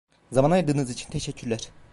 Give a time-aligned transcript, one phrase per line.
[0.31, 1.69] Zaman ayırdığınız için teşekkürler.